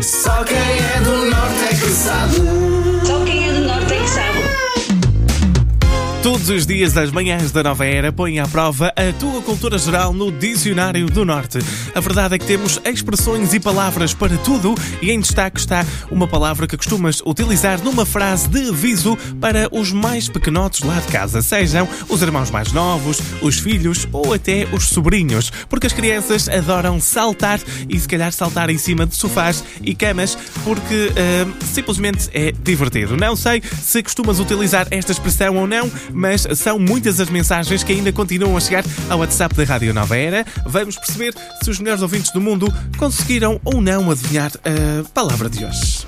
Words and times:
Só 0.00 0.42
quem 0.44 0.56
é 0.56 1.00
do 1.02 1.26
norte 1.26 1.64
é 1.70 1.74
sabe. 1.90 2.89
Todos 6.22 6.50
os 6.50 6.66
dias 6.66 6.92
das 6.92 7.10
manhãs 7.10 7.50
da 7.50 7.62
nova 7.62 7.86
era 7.86 8.12
põe 8.12 8.38
à 8.38 8.46
prova 8.46 8.92
a 8.94 9.10
tua 9.18 9.40
cultura 9.40 9.78
geral 9.78 10.12
no 10.12 10.30
Dicionário 10.30 11.06
do 11.06 11.24
Norte. 11.24 11.58
A 11.94 12.00
verdade 12.00 12.34
é 12.34 12.38
que 12.38 12.44
temos 12.44 12.78
expressões 12.84 13.54
e 13.54 13.58
palavras 13.58 14.12
para 14.12 14.36
tudo 14.36 14.74
e 15.00 15.10
em 15.10 15.18
destaque 15.18 15.58
está 15.58 15.82
uma 16.10 16.28
palavra 16.28 16.66
que 16.66 16.76
costumas 16.76 17.22
utilizar 17.24 17.82
numa 17.82 18.04
frase 18.04 18.48
de 18.48 18.68
aviso 18.68 19.16
para 19.40 19.66
os 19.72 19.92
mais 19.92 20.28
pequenotes 20.28 20.82
lá 20.82 21.00
de 21.00 21.08
casa, 21.08 21.40
sejam 21.40 21.88
os 22.06 22.20
irmãos 22.20 22.50
mais 22.50 22.70
novos, 22.70 23.18
os 23.40 23.58
filhos 23.58 24.06
ou 24.12 24.34
até 24.34 24.68
os 24.72 24.88
sobrinhos, 24.88 25.50
porque 25.70 25.86
as 25.86 25.92
crianças 25.94 26.50
adoram 26.50 27.00
saltar 27.00 27.58
e 27.88 27.98
se 27.98 28.06
calhar 28.06 28.30
saltar 28.30 28.68
em 28.68 28.76
cima 28.76 29.06
de 29.06 29.16
sofás 29.16 29.64
e 29.80 29.94
camas 29.94 30.36
porque 30.64 31.12
ah, 31.16 31.64
simplesmente 31.64 32.28
é 32.34 32.52
divertido. 32.52 33.16
Não 33.16 33.34
sei 33.34 33.62
se 33.82 34.02
costumas 34.02 34.38
utilizar 34.38 34.86
esta 34.90 35.12
expressão 35.12 35.56
ou 35.56 35.66
não, 35.66 35.90
mas 36.12 36.46
são 36.56 36.78
muitas 36.78 37.20
as 37.20 37.30
mensagens 37.30 37.82
que 37.82 37.92
ainda 37.92 38.12
continuam 38.12 38.56
a 38.56 38.60
chegar 38.60 38.84
ao 39.08 39.18
WhatsApp 39.18 39.54
da 39.54 39.64
Rádio 39.64 39.94
Nova 39.94 40.16
Era. 40.16 40.44
Vamos 40.66 40.96
perceber 40.96 41.34
se 41.62 41.70
os 41.70 41.78
melhores 41.78 42.02
ouvintes 42.02 42.32
do 42.32 42.40
mundo 42.40 42.72
conseguiram 42.96 43.60
ou 43.64 43.80
não 43.80 44.10
adivinhar 44.10 44.50
a 44.64 45.08
palavra 45.10 45.48
de 45.48 45.64
hoje. 45.64 46.06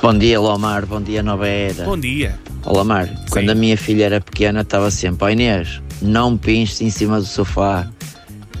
Bom 0.00 0.16
dia, 0.16 0.38
Lomar. 0.38 0.84
Bom 0.84 1.00
dia, 1.00 1.22
Nova 1.22 1.48
Era. 1.48 1.84
Bom 1.84 1.98
dia. 1.98 2.38
Olá, 2.66 2.84
Mar. 2.84 3.08
Quando 3.30 3.50
a 3.50 3.54
minha 3.54 3.76
filha 3.76 4.04
era 4.04 4.20
pequena, 4.20 4.60
estava 4.60 4.90
sempre: 4.90 5.24
Ó 5.24 5.30
Inês, 5.30 5.80
não 6.02 6.36
pinches 6.36 6.80
em 6.80 6.90
cima 6.90 7.18
do 7.18 7.26
sofá. 7.26 7.88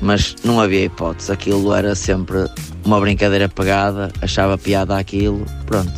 Mas 0.00 0.36
não 0.44 0.60
havia 0.60 0.84
hipótese. 0.84 1.30
Aquilo 1.30 1.72
era 1.74 1.94
sempre 1.94 2.48
uma 2.84 3.00
brincadeira 3.00 3.48
pegada, 3.48 4.10
achava 4.20 4.58
piada 4.58 4.98
aquilo. 4.98 5.44
Pronto, 5.66 5.92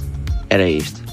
era 0.49 0.69
isto. 0.69 1.06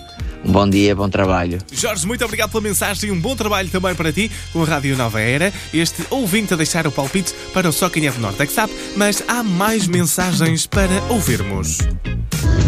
Bom 0.46 0.70
dia, 0.70 0.96
bom 0.96 1.10
trabalho. 1.10 1.60
Jorge, 1.72 2.06
muito 2.06 2.24
obrigado 2.24 2.52
pela 2.52 2.62
mensagem 2.62 3.10
e 3.10 3.12
um 3.12 3.20
bom 3.20 3.36
trabalho 3.36 3.70
também 3.70 3.96
para 3.96 4.12
ti 4.12 4.30
com 4.52 4.62
a 4.62 4.66
Rádio 4.66 4.96
Nova 4.98 5.22
Era. 5.22 5.54
Este 5.74 6.06
ouvinte 6.10 6.54
a 6.54 6.58
deixar 6.58 6.86
o 6.86 6.92
palpite 6.92 7.34
para 7.54 7.70
o 7.70 7.74
Só 7.74 7.90
Quem 7.90 8.08
é 8.08 8.12
do 8.12 8.20
Norte 8.20 8.42
é 8.42 8.46
que 8.46 8.54
sabe, 8.54 8.74
mas 8.96 9.24
há 9.28 9.42
mais 9.42 9.88
mensagens 9.88 10.68
para 10.68 11.02
ouvirmos. 11.10 11.80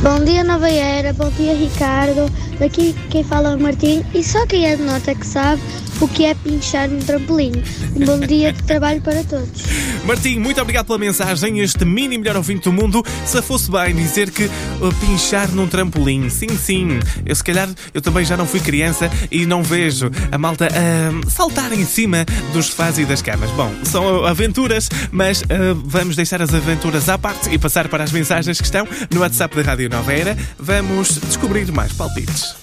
Bom 0.01 0.23
dia, 0.23 0.43
Nova 0.43 0.69
Era. 0.69 1.13
Bom 1.13 1.29
dia, 1.31 1.53
Ricardo. 1.55 2.31
Daqui 2.59 2.95
quem 3.09 3.23
fala 3.23 3.51
é 3.51 3.55
o 3.55 3.59
Martim. 3.59 4.03
E 4.13 4.23
só 4.23 4.45
quem 4.45 4.65
é 4.65 4.77
do 4.77 4.83
Norte 4.83 5.09
é 5.09 5.15
que 5.15 5.25
sabe 5.25 5.61
o 6.01 6.07
que 6.07 6.25
é 6.25 6.33
pinchar 6.35 6.89
no 6.89 7.01
trampolim. 7.03 7.53
Um 7.95 8.05
bom 8.05 8.19
dia 8.19 8.53
de 8.53 8.63
trabalho 8.63 9.01
para 9.01 9.23
todos. 9.23 9.63
Martim, 10.05 10.37
muito 10.37 10.61
obrigado 10.61 10.85
pela 10.85 10.99
mensagem. 10.99 11.59
Este 11.59 11.83
mini 11.83 12.17
melhor 12.17 12.35
ouvinte 12.35 12.65
do 12.65 12.73
mundo, 12.73 13.03
se 13.25 13.41
fosse 13.41 13.71
bem 13.71 13.95
dizer 13.95 14.29
que 14.29 14.45
uh, 14.45 14.93
pinchar 14.99 15.49
num 15.51 15.67
trampolim. 15.67 16.29
Sim, 16.29 16.49
sim. 16.49 16.99
Eu 17.25 17.35
se 17.35 17.43
calhar 17.43 17.67
eu 17.93 18.01
também 18.01 18.23
já 18.23 18.37
não 18.37 18.45
fui 18.45 18.59
criança 18.59 19.09
e 19.31 19.45
não 19.45 19.63
vejo 19.63 20.11
a 20.31 20.37
malta 20.37 20.67
uh, 20.67 21.29
saltar 21.29 21.73
em 21.73 21.85
cima 21.85 22.25
dos 22.53 22.67
sofás 22.67 22.99
e 22.99 23.05
das 23.05 23.21
camas. 23.21 23.49
Bom, 23.51 23.71
são 23.83 24.25
aventuras, 24.25 24.89
mas 25.11 25.41
uh, 25.41 25.45
vamos 25.83 26.15
deixar 26.15 26.41
as 26.41 26.53
aventuras 26.53 27.09
à 27.09 27.17
parte 27.17 27.49
e 27.49 27.57
passar 27.57 27.87
para 27.87 28.03
as 28.03 28.11
mensagens 28.11 28.59
que 28.59 28.65
estão 28.65 28.87
no 29.11 29.21
WhatsApp 29.21 29.55
da 29.55 29.61
Rádio 29.61 29.74
Nova 29.89 30.13
Era. 30.13 30.37
Vamos 30.57 31.19
descobrir 31.19 31.71
mais 31.71 31.91
palpites. 31.93 32.55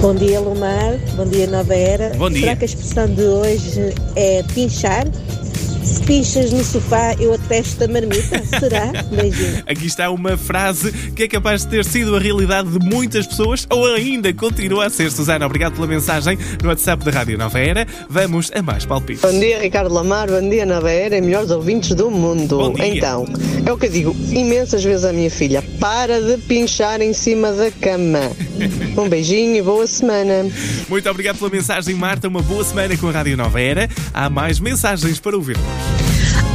Bom 0.00 0.14
dia, 0.14 0.40
Lumar. 0.40 0.96
Bom 1.16 1.26
dia, 1.26 1.46
Nova 1.46 1.74
Era. 1.74 2.10
Bom 2.16 2.30
dia. 2.30 2.40
Será 2.40 2.56
que 2.56 2.64
a 2.64 2.66
expressão 2.66 3.06
de 3.06 3.22
hoje 3.22 3.94
é 4.16 4.42
pinchar? 4.54 5.04
Se 5.82 6.02
pinchas 6.02 6.52
no 6.52 6.62
sofá, 6.62 7.14
eu 7.18 7.32
atesto 7.32 7.84
a 7.84 7.88
marmita? 7.88 8.42
Será? 8.58 8.92
Beijinho. 9.10 9.62
Aqui 9.66 9.86
está 9.86 10.10
uma 10.10 10.36
frase 10.36 10.92
que 11.14 11.24
é 11.24 11.28
capaz 11.28 11.62
de 11.62 11.68
ter 11.68 11.84
sido 11.84 12.14
a 12.14 12.18
realidade 12.18 12.68
de 12.68 12.78
muitas 12.78 13.26
pessoas 13.26 13.66
ou 13.70 13.86
ainda 13.86 14.32
continua 14.32 14.86
a 14.86 14.90
ser. 14.90 15.10
Susana, 15.10 15.46
obrigado 15.46 15.74
pela 15.74 15.86
mensagem 15.86 16.38
no 16.62 16.68
WhatsApp 16.68 17.04
da 17.04 17.10
Rádio 17.10 17.38
Nova 17.38 17.58
Era. 17.58 17.86
Vamos 18.08 18.50
a 18.54 18.62
mais 18.62 18.84
palpites. 18.84 19.22
Bom 19.22 19.38
dia, 19.38 19.58
Ricardo 19.58 19.92
Lamar. 19.92 20.28
Bom 20.28 20.48
dia, 20.48 20.66
Nova 20.66 20.90
Era 20.90 21.16
e 21.16 21.20
melhores 21.20 21.50
ouvintes 21.50 21.94
do 21.94 22.10
mundo. 22.10 22.58
Bom 22.58 22.72
dia. 22.74 22.96
Então, 22.96 23.24
é 23.64 23.72
o 23.72 23.78
que 23.78 23.86
eu 23.86 23.90
digo 23.90 24.16
imensas 24.30 24.84
vezes 24.84 25.04
à 25.04 25.12
minha 25.12 25.30
filha: 25.30 25.62
para 25.80 26.20
de 26.20 26.36
pinchar 26.42 27.00
em 27.00 27.12
cima 27.12 27.52
da 27.52 27.70
cama. 27.70 28.30
Um 28.96 29.08
beijinho 29.08 29.56
e 29.56 29.62
boa 29.62 29.86
semana. 29.86 30.50
Muito 30.88 31.08
obrigado 31.08 31.38
pela 31.38 31.50
mensagem, 31.50 31.94
Marta. 31.94 32.28
Uma 32.28 32.42
boa 32.42 32.62
semana 32.62 32.96
com 32.96 33.08
a 33.08 33.12
Rádio 33.12 33.36
Nova 33.36 33.60
Era. 33.60 33.88
Há 34.12 34.28
mais 34.28 34.60
mensagens 34.60 35.18
para 35.18 35.36
ouvirmos. 35.36 35.69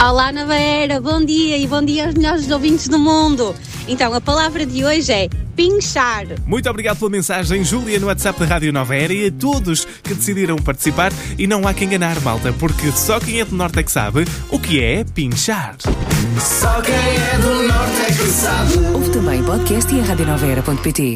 Olá, 0.04 0.32
Nova 0.32 0.56
Era, 0.56 1.00
bom 1.02 1.24
dia 1.24 1.58
e 1.58 1.68
bom 1.68 1.82
dia 1.84 2.06
aos 2.06 2.16
melhores 2.16 2.50
ouvintes 2.50 2.88
do 2.88 3.00
mundo. 3.00 3.56
Então, 3.88 4.14
a 4.14 4.22
palavra 4.22 4.66
de 4.66 4.84
hoje 4.84 5.12
é 5.12 5.30
pinchar. 5.56 6.26
Muito 6.46 6.70
obrigado 6.70 6.98
pela 6.98 7.10
mensagem, 7.10 7.64
Júlia, 7.64 8.00
no 8.00 8.08
WhatsApp 8.08 8.40
da 8.40 8.46
Rádio 8.46 8.74
Nova 8.74 8.96
Era 8.96 9.14
e 9.14 9.28
a 9.28 9.32
todos 9.32 9.86
que 10.04 10.14
decidiram 10.14 10.58
participar. 10.58 11.12
E 11.38 11.48
não 11.48 11.68
há 11.68 11.74
quem 11.74 11.88
enganar, 11.88 12.20
malta, 12.22 12.54
porque 12.54 12.92
só 12.92 13.20
quem 13.20 13.40
é 13.40 13.46
do 13.46 13.56
Norte 13.56 13.80
é 13.80 13.84
que 13.84 13.92
sabe 13.92 14.26
o 14.50 14.60
que 14.60 14.82
é 14.84 15.04
pinchar. 15.04 15.76
Só 16.40 16.82
quem 16.82 16.94
é 16.94 17.38
do 17.40 17.68
norte 17.68 18.02
é 18.02 18.06
que 18.08 18.28
sabe. 18.30 18.74
Ouve 18.94 19.10
também 19.12 19.42
o 19.42 19.46
podcast 19.46 19.96
e 19.96 20.00
a 20.02 20.04
radionovaera.pt. 20.04 21.14